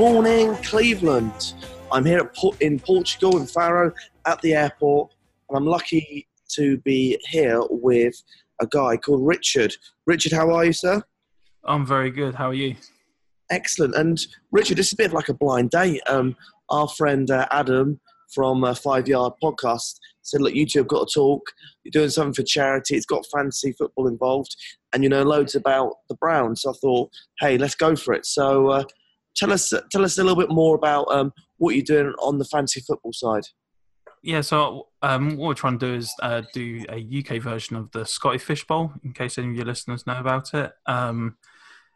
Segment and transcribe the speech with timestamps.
[0.00, 1.52] Morning, Cleveland.
[1.92, 3.92] I'm here at, in Portugal, in Faro,
[4.24, 5.12] at the airport,
[5.50, 8.14] and I'm lucky to be here with
[8.62, 9.74] a guy called Richard.
[10.06, 11.02] Richard, how are you, sir?
[11.66, 12.34] I'm very good.
[12.34, 12.76] How are you?
[13.50, 13.94] Excellent.
[13.94, 14.18] And
[14.50, 16.00] Richard, this is a bit of like a blind date.
[16.08, 16.34] Um,
[16.70, 18.00] our friend uh, Adam
[18.32, 21.42] from uh, Five Yard Podcast said, "Look, you two have got to talk.
[21.84, 22.96] You're doing something for charity.
[22.96, 24.56] It's got fantasy football involved,
[24.94, 28.24] and you know loads about the Browns." So I thought, "Hey, let's go for it."
[28.24, 28.84] So uh,
[29.36, 32.44] tell us, tell us a little bit more about um, what you're doing on the
[32.44, 33.44] fantasy football side.
[34.22, 37.90] Yeah, so um, what we're trying to do is uh, do a UK version of
[37.92, 40.72] the Scotty Fish Bowl, in case any of your listeners know about it.
[40.86, 41.36] Um,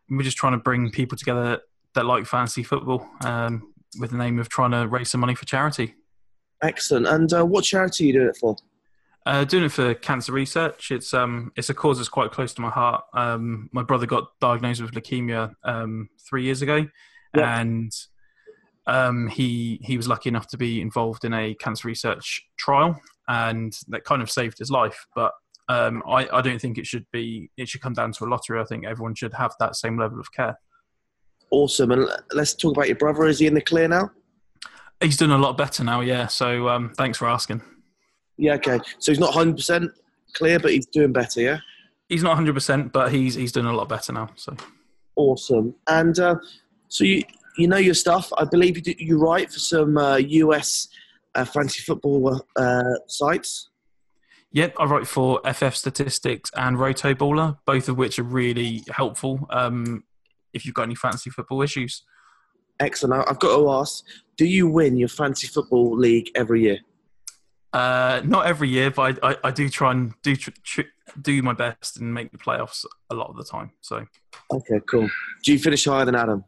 [0.08, 1.60] we're just trying to bring people together
[1.94, 5.44] that like fantasy football um, with the name of trying to raise some money for
[5.44, 5.94] charity.
[6.62, 7.06] Excellent.
[7.06, 8.56] And uh, what charity are you doing it for?
[9.26, 10.90] Uh, doing it for cancer research.
[10.90, 13.04] It's um it's a cause that's quite close to my heart.
[13.14, 16.86] Um, my brother got diagnosed with leukemia um, three years ago,
[17.34, 17.60] Yeah.
[17.60, 17.92] and
[18.86, 23.76] um, he he was lucky enough to be involved in a cancer research trial, and
[23.88, 25.06] that kind of saved his life.
[25.14, 25.32] But
[25.68, 28.60] um, I I don't think it should be it should come down to a lottery.
[28.60, 30.58] I think everyone should have that same level of care.
[31.50, 31.92] Awesome.
[31.92, 33.26] And let's talk about your brother.
[33.26, 34.10] Is he in the clear now?
[35.00, 36.00] He's doing a lot better now.
[36.00, 36.26] Yeah.
[36.26, 37.62] So um, thanks for asking.
[38.36, 38.54] Yeah.
[38.54, 38.80] Okay.
[38.98, 39.88] So he's not 100%
[40.32, 41.40] clear, but he's doing better.
[41.40, 41.58] Yeah.
[42.08, 44.30] He's not 100, percent but he's he's doing a lot better now.
[44.34, 44.56] So.
[45.16, 45.74] Awesome.
[45.86, 46.36] And uh,
[46.88, 47.22] so you
[47.56, 48.32] you know your stuff.
[48.36, 50.88] I believe you do, you write for some uh, US
[51.34, 53.70] uh, fantasy football uh, sites.
[54.52, 60.04] Yep, I write for FF Statistics and RotoBaller, both of which are really helpful um,
[60.52, 62.04] if you've got any fantasy football issues.
[62.78, 63.28] Excellent.
[63.28, 64.04] I've got to ask:
[64.36, 66.78] Do you win your fantasy football league every year?
[67.72, 70.82] Uh, not every year, but I, I, I do try and do tr- tr-
[71.20, 73.72] do my best and make the playoffs a lot of the time.
[73.80, 74.06] So
[74.52, 75.08] Okay, cool.
[75.42, 76.44] Do you finish higher than Adam?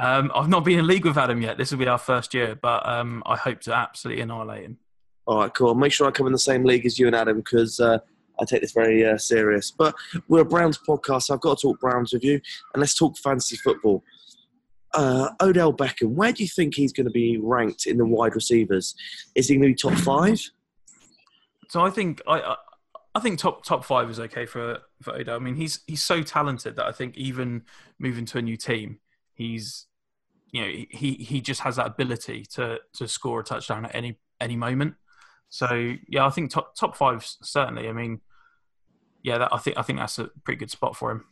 [0.00, 1.58] Um, I've not been in league with Adam yet.
[1.58, 4.78] This will be our first year, but um, I hope to absolutely annihilate him.
[5.26, 5.74] All right, cool.
[5.74, 7.98] Make sure I come in the same league as you and Adam because uh,
[8.40, 9.70] I take this very uh, serious.
[9.70, 9.94] But
[10.26, 12.40] we're a Browns podcast, so I've got to talk Browns with you,
[12.72, 14.02] and let's talk fantasy football.
[14.94, 18.34] Uh, Odell Beckham, where do you think he's going to be ranked in the wide
[18.34, 18.94] receivers?
[19.34, 20.40] Is he going to be top five?
[21.68, 22.56] So I think I, I
[23.14, 25.36] I think top top five is okay for for Odell.
[25.36, 27.62] I mean, he's he's so talented that I think even
[27.98, 28.98] moving to a new team,
[29.34, 29.86] he's
[30.52, 34.18] you know he he just has that ability to to score a touchdown at any
[34.40, 34.94] any moment.
[35.48, 37.88] So yeah, I think top top five certainly.
[37.88, 38.20] I mean,
[39.22, 41.24] yeah, that, I think I think that's a pretty good spot for him.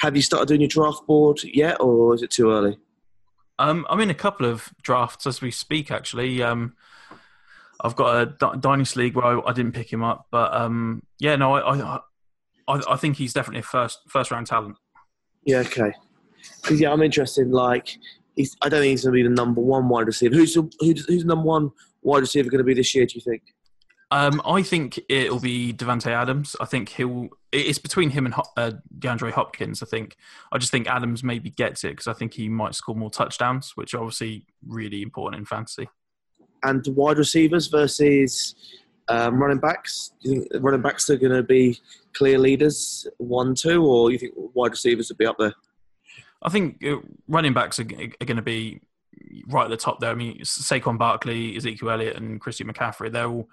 [0.00, 2.78] Have you started doing your draft board yet, or is it too early?
[3.58, 5.90] Um, I'm in a couple of drafts as we speak.
[5.90, 6.76] Actually, um,
[7.80, 11.02] I've got a D- dynasty league where I, I didn't pick him up, but um,
[11.18, 12.00] yeah, no, I, I,
[12.68, 14.76] I, I think he's definitely a first first round talent.
[15.44, 15.92] Yeah, okay.
[16.70, 17.46] yeah, I'm interested.
[17.46, 17.98] in, Like,
[18.38, 20.34] he's, I don't think he's going to be the number one wide receiver.
[20.34, 21.70] Who's the, who's, who's the number one
[22.02, 23.04] wide receiver going to be this year?
[23.04, 23.42] Do you think?
[24.10, 26.56] Um, I think it'll be Davante Adams.
[26.60, 27.28] I think he'll.
[27.52, 29.82] It's between him and uh, DeAndre Hopkins.
[29.82, 30.16] I think.
[30.50, 33.72] I just think Adams maybe gets it because I think he might score more touchdowns,
[33.74, 35.88] which are obviously really important in fantasy.
[36.62, 38.54] and wide receivers versus
[39.08, 40.12] um, running backs?
[40.22, 41.78] Do you think running backs are going to be
[42.14, 45.54] clear leaders, one, two, or you think wide receivers would be up there?
[46.42, 48.80] I think uh, running backs are, g- are going to be
[49.48, 50.10] right at the top there.
[50.10, 53.10] I mean, Saquon Barkley, Ezekiel Elliott, and Christian McCaffrey.
[53.12, 53.48] They're all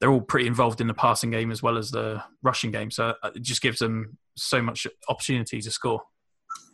[0.00, 2.90] they're all pretty involved in the passing game as well as the rushing game.
[2.90, 6.02] So uh, it just gives them so much opportunity to score.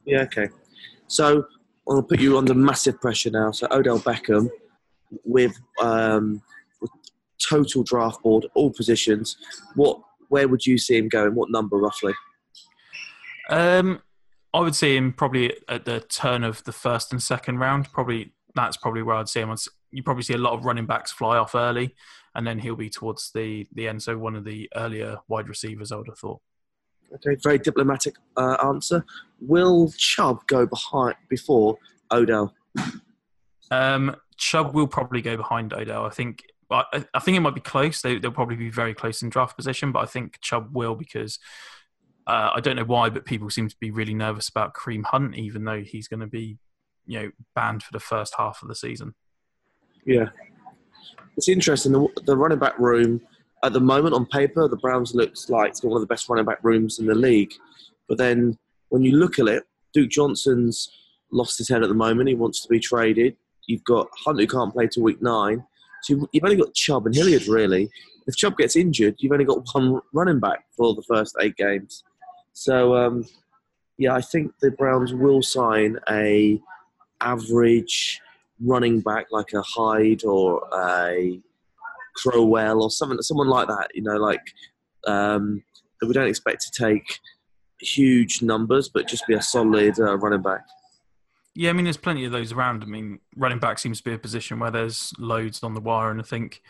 [0.04, 0.48] Yeah, okay.
[1.06, 1.46] So
[1.88, 3.50] I'll put you under massive pressure now.
[3.50, 4.50] So Odell Beckham
[5.24, 6.42] with, um,
[6.82, 6.90] with
[7.38, 9.38] total draft board, all positions.
[9.74, 11.34] What, where would you see him going?
[11.34, 12.12] What number roughly?
[13.48, 14.02] Um,
[14.54, 17.92] I would see him probably at the turn of the first and second round.
[17.92, 19.52] Probably that's probably where I'd see him.
[19.90, 21.96] You probably see a lot of running backs fly off early,
[22.36, 24.02] and then he'll be towards the the end.
[24.04, 26.40] So one of the earlier wide receivers, I would have thought.
[27.16, 29.04] Okay, very diplomatic uh, answer.
[29.40, 31.76] Will Chubb go behind before
[32.12, 32.54] Odell?
[33.70, 36.04] Um, Chubb will probably go behind Odell.
[36.06, 36.44] I think.
[36.70, 38.00] I, I think it might be close.
[38.00, 41.38] They, they'll probably be very close in draft position, but I think Chubb will because
[42.26, 45.36] Uh, I don't know why, but people seem to be really nervous about Kareem Hunt,
[45.36, 46.58] even though he's going to be,
[47.06, 49.14] you know, banned for the first half of the season.
[50.06, 50.30] Yeah,
[51.36, 51.92] it's interesting.
[51.92, 53.20] The, the running back room
[53.62, 56.58] at the moment on paper, the Browns looks like one of the best running back
[56.62, 57.52] rooms in the league.
[58.08, 60.90] But then when you look at it, Duke Johnson's
[61.32, 62.28] lost his head at the moment.
[62.28, 63.36] He wants to be traded.
[63.66, 65.64] You've got Hunt who can't play till week nine.
[66.02, 67.90] So you've only got Chubb and Hilliard really.
[68.26, 72.04] If Chubb gets injured, you've only got one running back for the first eight games.
[72.54, 73.26] So um,
[73.98, 76.60] yeah, I think the Browns will sign a
[77.20, 78.20] average
[78.60, 81.40] running back like a Hyde or a
[82.16, 83.88] Crowell or someone someone like that.
[83.94, 84.40] You know, like
[85.06, 85.62] um,
[86.00, 87.20] that we don't expect to take
[87.80, 90.62] huge numbers, but just be a solid uh, running back.
[91.56, 92.82] Yeah, I mean, there's plenty of those around.
[92.82, 96.10] I mean, running back seems to be a position where there's loads on the wire,
[96.10, 96.62] and I think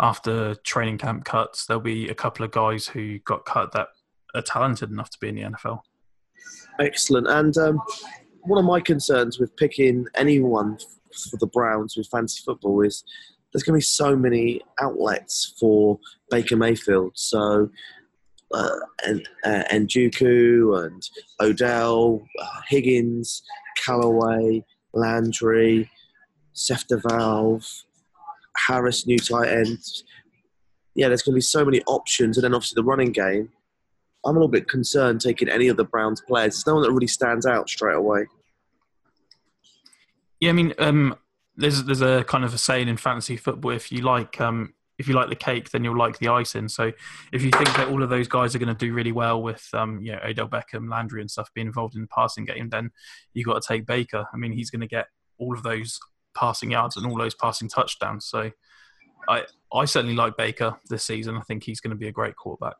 [0.00, 3.88] after training camp cuts, there'll be a couple of guys who got cut that
[4.34, 5.80] are talented enough to be in the NFL.
[6.80, 7.28] Excellent.
[7.28, 7.80] And um,
[8.42, 10.78] one of my concerns with picking anyone
[11.30, 13.04] for the Browns with fantasy football is
[13.52, 15.98] there's going to be so many outlets for
[16.30, 17.12] Baker Mayfield.
[17.14, 17.68] So,
[18.52, 19.88] uh, and uh, and
[20.74, 21.08] and
[21.40, 23.42] Odell, uh, Higgins,
[23.84, 24.64] Callaway,
[24.94, 25.90] Landry,
[26.54, 27.66] DeValve,
[28.56, 29.78] Harris, new tight end.
[30.94, 33.50] Yeah, there's going to be so many options, and then obviously the running game.
[34.24, 36.54] I'm a little bit concerned taking any of the Browns players.
[36.54, 38.26] There's no one that really stands out straight away.
[40.40, 41.16] Yeah, I mean, um,
[41.56, 45.08] there's there's a kind of a saying in fantasy football: if you like um, if
[45.08, 46.68] you like the cake, then you'll like the icing.
[46.68, 46.92] So
[47.32, 49.66] if you think that all of those guys are going to do really well with
[49.72, 52.90] um, you know Odell Beckham, Landry, and stuff being involved in the passing game, then
[53.34, 54.26] you got to take Baker.
[54.32, 55.06] I mean, he's going to get
[55.38, 55.98] all of those
[56.36, 58.26] passing yards and all those passing touchdowns.
[58.26, 58.50] So
[59.28, 61.36] I I certainly like Baker this season.
[61.36, 62.76] I think he's going to be a great quarterback.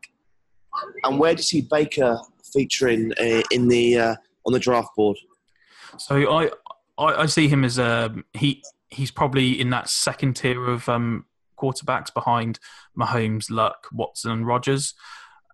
[1.05, 2.19] And where do you see Baker
[2.53, 4.17] featuring uh, in the uh,
[4.47, 5.19] on the draft board?
[5.99, 6.51] So I,
[6.99, 11.27] I I see him as um he he's probably in that second tier of um,
[11.59, 12.59] quarterbacks behind
[12.99, 14.95] Mahomes, Luck, Watson, and Rodgers.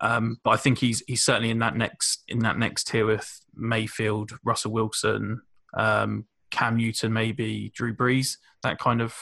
[0.00, 3.41] Um, but I think he's he's certainly in that next in that next tier with
[3.55, 5.43] Mayfield, Russell Wilson,
[5.75, 9.14] um, Cam Newton, maybe Drew Brees, that kind of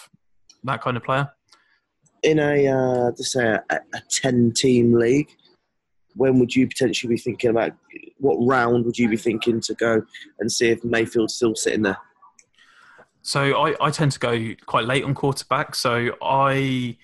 [0.65, 1.31] that kind of player.
[2.23, 5.29] In a uh, to say a, a ten team league,
[6.17, 7.73] when would you potentially be thinking about
[8.19, 10.03] what round would you be thinking to go
[10.41, 11.99] and see if Mayfield's still sitting there?
[13.23, 15.75] So I, I tend to go quite late on quarterback.
[15.75, 16.97] So I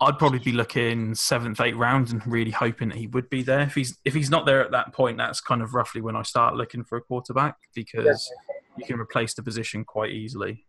[0.00, 3.60] I'd probably be looking seventh, eighth round and really hoping that he would be there.
[3.60, 6.22] If he's if he's not there at that point, that's kind of roughly when I
[6.22, 8.30] start looking for a quarterback because
[8.76, 10.66] you can replace the position quite easily.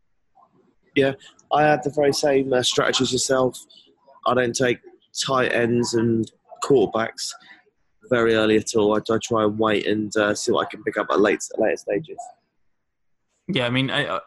[0.95, 1.13] Yeah,
[1.51, 3.59] I had the very same uh, strategy as yourself.
[4.27, 4.79] I don't take
[5.25, 6.31] tight ends and
[6.63, 7.31] quarterbacks
[8.09, 8.95] very early at all.
[8.95, 11.41] I, I try and wait and uh, see what I can pick up at late
[11.57, 12.17] later stages.
[13.47, 14.19] Yeah, I mean, I, uh,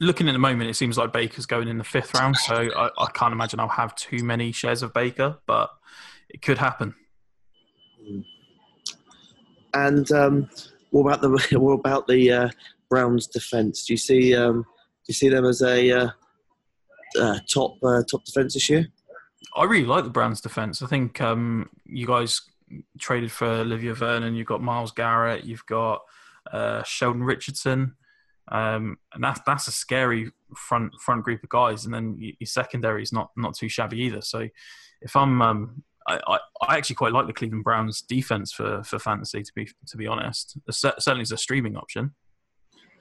[0.00, 2.90] looking at the moment, it seems like Baker's going in the fifth round, so I,
[2.98, 5.70] I can't imagine I'll have too many shares of Baker, but
[6.28, 6.94] it could happen.
[9.74, 10.48] And um,
[10.90, 12.48] what about the what about the uh,
[12.88, 13.84] Browns' defense?
[13.84, 16.08] Do you see um, do you see them as a uh,
[17.20, 18.86] uh, top uh, top defense this year?
[19.56, 20.82] I really like the Browns' defense.
[20.82, 22.40] I think um, you guys
[22.98, 24.34] traded for Olivier Vernon.
[24.34, 25.44] You've got Myles Garrett.
[25.44, 26.02] You've got
[26.52, 27.94] uh, Sheldon Richardson.
[28.48, 33.02] Um, and that's that's a scary front front group of guys, and then your secondary
[33.02, 34.20] is not not too shabby either.
[34.20, 34.48] So
[35.00, 39.42] if I'm, um, I, I, actually quite like the Cleveland Browns defense for for fantasy
[39.42, 40.58] to be to be honest.
[40.70, 42.14] Certainly is a streaming option.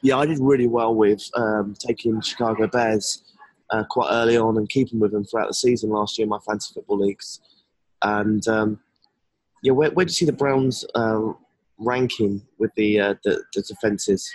[0.01, 3.23] Yeah, I did really well with um, taking Chicago Bears
[3.73, 6.39] uh, quite early on and keeping with them throughout the season last year in my
[6.47, 7.41] fantasy football leagues.
[8.03, 8.79] And um,
[9.63, 11.33] yeah, where, where do you see the Browns uh,
[11.79, 14.31] ranking with the uh, the, the defenses?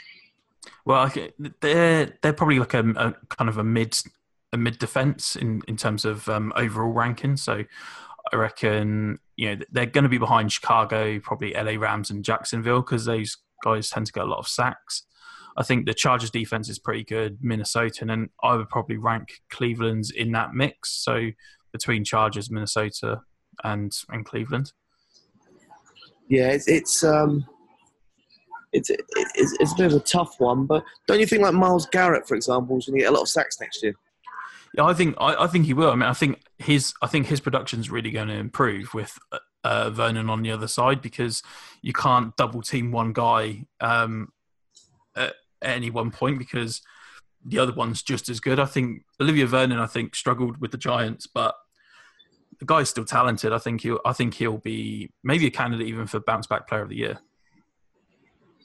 [0.85, 1.11] Well,
[1.61, 3.97] they're they're probably like a, a kind of a mid
[4.53, 7.37] a mid defense in in terms of um, overall ranking.
[7.37, 7.65] So
[8.33, 12.81] I reckon you know they're going to be behind Chicago, probably LA Rams and Jacksonville
[12.81, 15.05] because those guys tend to get a lot of sacks.
[15.59, 19.41] I think the Chargers defense is pretty good, Minnesota, and then I would probably rank
[19.51, 20.93] Cleveland's in that mix.
[20.93, 21.31] So
[21.73, 23.23] between Chargers, Minnesota,
[23.65, 24.73] and and Cleveland.
[26.29, 27.45] Yeah, it's it's um,
[28.73, 31.87] it's, it's it's a bit of a tough one, but don't you think like Myles
[31.87, 33.95] Garrett, for example, is going to get a lot of sacks next year?
[34.75, 35.91] Yeah, I think I, I think he will.
[35.91, 39.19] I mean, I think his I think his production's really going to improve with
[39.65, 41.43] uh, Vernon on the other side because
[41.83, 44.33] you can't double team one guy um,
[45.63, 46.83] at any one point because
[47.45, 48.59] the other one's just as good.
[48.59, 51.55] I think Olivier Vernon, I think, struggled with the Giants, but
[52.59, 53.53] the guy's still talented.
[53.53, 56.83] I think he'll I think he'll be maybe a candidate even for bounce back player
[56.83, 57.19] of the year.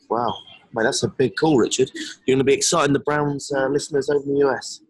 [0.09, 0.33] Wow,
[0.73, 1.91] mate, that's a big call, Richard.
[1.93, 4.81] You're going to be exciting the Browns uh, listeners over in the US.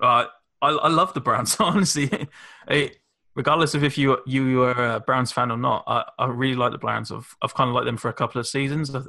[0.00, 0.24] Uh,
[0.62, 2.10] I, I love the Browns, honestly.
[2.68, 2.96] It,
[3.34, 6.72] regardless of if you you were a Browns fan or not, I, I really like
[6.72, 7.10] the Browns.
[7.10, 8.94] I've I've kind of liked them for a couple of seasons.
[8.94, 9.02] I,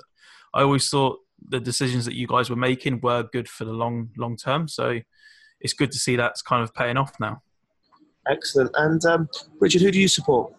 [0.54, 4.10] I always thought the decisions that you guys were making were good for the long
[4.18, 4.68] long term.
[4.68, 5.00] So
[5.60, 7.42] it's good to see that's kind of paying off now.
[8.30, 8.72] Excellent.
[8.76, 9.30] And um,
[9.60, 10.54] Richard, who do you support?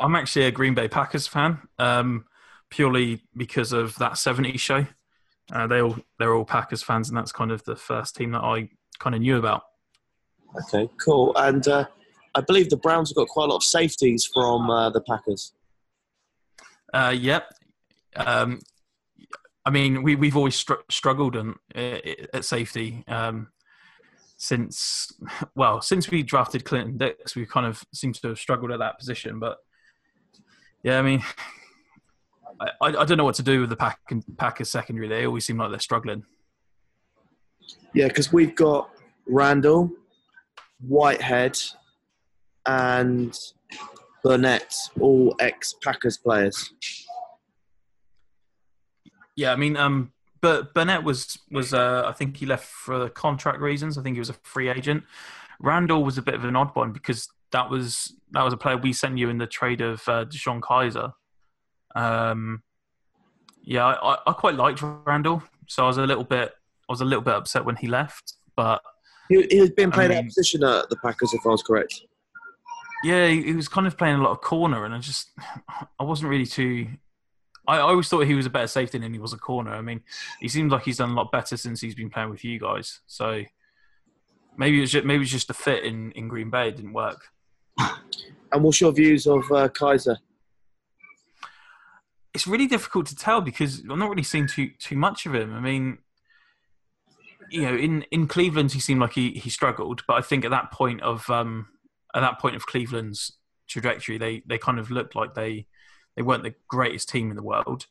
[0.00, 2.24] I'm actually a Green Bay Packers fan, um,
[2.70, 4.86] purely because of that '70s show.
[5.52, 8.42] Uh, they all they're all Packers fans, and that's kind of the first team that
[8.42, 8.68] I
[8.98, 9.62] kind of knew about.
[10.64, 11.32] Okay, cool.
[11.36, 11.86] And uh,
[12.34, 15.52] I believe the Browns have got quite a lot of safeties from uh, the Packers.
[16.92, 17.54] Uh, yep.
[18.16, 18.60] Um,
[19.64, 21.98] I mean, we we've always str- struggled uh,
[22.34, 23.48] at safety um,
[24.36, 25.12] since
[25.54, 27.36] well since we drafted Clinton Dix.
[27.36, 29.58] We kind of seem to have struggled at that position, but
[30.82, 31.22] yeah, I mean,
[32.60, 34.00] I, I don't know what to do with the Pack
[34.36, 35.08] Packers secondary.
[35.08, 36.24] They always seem like they're struggling.
[37.94, 38.90] Yeah, because we've got
[39.26, 39.90] Randall,
[40.80, 41.58] Whitehead,
[42.66, 43.38] and
[44.24, 46.72] Burnett, all ex Packers players.
[49.36, 53.60] Yeah, I mean, um, but Burnett was was uh, I think he left for contract
[53.60, 53.96] reasons.
[53.96, 55.04] I think he was a free agent.
[55.60, 58.76] Randall was a bit of an odd one because that was that was a player
[58.76, 61.12] we sent you in the trade of uh, DeShone Kizer.
[61.94, 62.62] Um,
[63.62, 66.52] yeah, I, I quite liked Randall, so I was a little bit
[66.88, 68.82] I was a little bit upset when he left, but
[69.28, 71.62] he, he was being played I out of position at the Packers, if I was
[71.62, 72.02] correct.
[73.04, 75.30] Yeah, he he was kind of playing a lot of corner, and I just
[75.98, 76.88] I wasn't really too.
[77.66, 79.72] I I always thought he was a better safety than he was a corner.
[79.72, 80.02] I mean,
[80.40, 83.00] he seems like he's done a lot better since he's been playing with you guys.
[83.06, 83.42] So
[84.56, 87.28] maybe it's just, maybe it's just the fit in, in Green Bay it didn't work.
[87.78, 90.18] And what's your views of uh, Kizer?
[92.34, 95.54] It's really difficult to tell because I'm not really seeing too too much of him.
[95.54, 95.98] I mean,
[97.50, 100.50] you know, in, in Cleveland he seemed like he, he struggled, but I think at
[100.50, 101.68] that point of um,
[102.14, 103.32] at that point of Cleveland's
[103.68, 105.66] trajectory, they, they kind of looked like they
[106.16, 107.86] they weren't the greatest team in the world.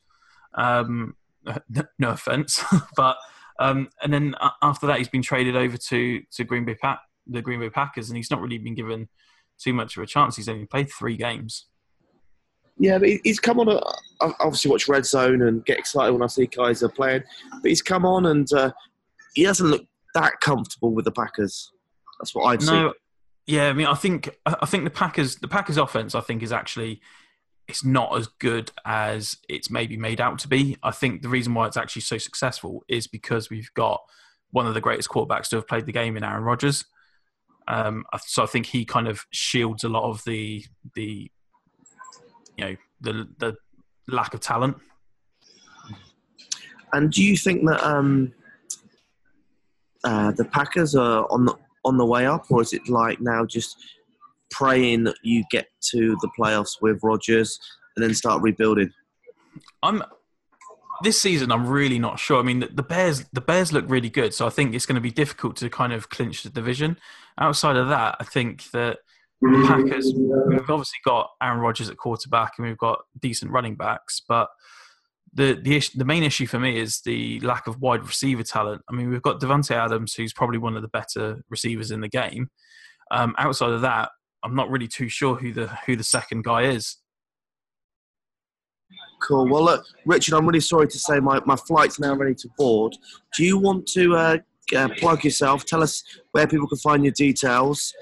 [0.54, 1.16] Um,
[1.98, 2.62] no offense,
[2.96, 3.16] but
[3.58, 7.42] um, and then after that, he's been traded over to to Green Bay Pack, the
[7.42, 9.08] Green Bay Packers, and he's not really been given
[9.58, 10.36] too much of a chance.
[10.36, 11.66] He's only played three games.
[12.78, 13.68] Yeah, but he's come on.
[14.20, 17.22] I obviously watch Red Zone and get excited when I see Kizer playing.
[17.50, 18.72] But he's come on and uh,
[19.34, 21.70] he doesn't look that comfortable with the Packers.
[22.18, 22.74] That's what seen.
[22.74, 22.94] No,
[23.46, 26.52] yeah, I mean, I think I think the Packers the Packers offense I think is
[26.52, 27.00] actually
[27.68, 30.76] it's not as good as it's maybe made out to be.
[30.82, 34.00] I think the reason why it's actually so successful is because we've got
[34.50, 36.84] one of the greatest quarterbacks to have played the game in Aaron Rodgers.
[37.68, 40.64] Um, so I think he kind of shields a lot of the
[40.94, 41.30] the
[42.56, 43.56] you know the the
[44.08, 44.76] lack of talent.
[46.92, 48.34] And do you think that um,
[50.04, 53.44] uh, the Packers are on the on the way up, or is it like now
[53.44, 53.76] just
[54.52, 57.58] praying that you get to the playoffs with Rodgers
[57.96, 58.90] and then start rebuilding?
[59.82, 60.02] I'm
[61.02, 61.50] this season.
[61.50, 62.38] I'm really not sure.
[62.38, 64.94] I mean, the, the Bears the Bears look really good, so I think it's going
[64.96, 66.98] to be difficult to kind of clinch the division.
[67.38, 68.98] Outside of that, I think that
[69.40, 74.22] the Packers we've obviously got Aaron Rodgers at quarterback and we've got decent running backs,
[74.26, 74.48] but
[75.34, 78.82] the the issue, the main issue for me is the lack of wide receiver talent.
[78.88, 82.08] I mean, we've got Davante Adams, who's probably one of the better receivers in the
[82.08, 82.50] game.
[83.10, 84.10] Um, outside of that,
[84.44, 86.98] I'm not really too sure who the who the second guy is.
[89.22, 89.48] Cool.
[89.48, 92.96] Well, look, Richard, I'm really sorry to say my, my flight's now ready to board.
[93.36, 94.38] Do you want to uh,
[94.76, 95.64] uh, plug yourself?
[95.64, 97.94] Tell us where people can find your details,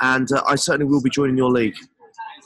[0.00, 1.74] and uh, I certainly will be joining your league.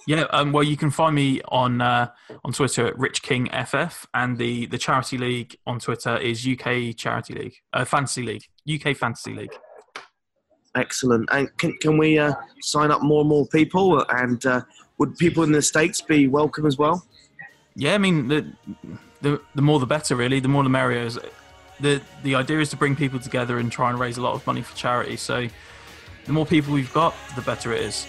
[0.06, 2.08] Yeah, um, well, you can find me on uh,
[2.44, 6.96] on Twitter at Rich King FF, and the the charity league on Twitter is UK
[6.96, 9.54] Charity League, uh, Fantasy League, UK Fantasy League.
[10.74, 11.28] Excellent.
[11.32, 14.04] And can, can we uh, sign up more and more people?
[14.08, 14.62] And uh,
[14.98, 17.04] would people in the States be welcome as well?
[17.74, 18.52] Yeah, I mean the
[19.20, 20.40] the the more the better, really.
[20.40, 21.08] The more the merrier.
[21.80, 24.46] The the idea is to bring people together and try and raise a lot of
[24.46, 25.16] money for charity.
[25.16, 25.48] So
[26.26, 28.06] the more people we've got, the better it is.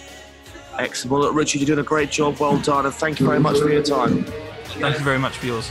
[0.78, 1.12] Excellent.
[1.12, 2.38] Well, look, Richard, you're doing a great job.
[2.40, 2.86] Well done.
[2.86, 4.24] And thank you very much for your time.
[4.24, 5.70] Thank you very much for yours.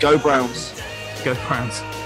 [0.00, 0.80] Go Browns.
[1.24, 2.03] Go Browns.